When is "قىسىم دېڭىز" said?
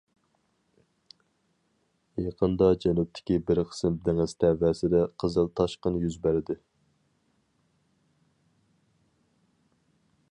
3.73-4.33